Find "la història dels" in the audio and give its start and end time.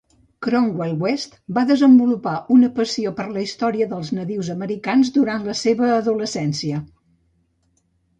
3.35-4.09